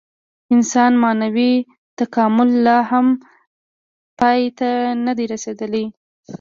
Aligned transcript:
د 0.03 0.03
انسان 0.55 0.91
معنوي 1.03 1.53
تکامل 1.99 2.49
لا 2.65 2.77
هم 2.91 3.07
پای 4.19 4.41
ته 4.57 4.69
نهدی 5.05 5.25
رسېدلی. 5.33 5.85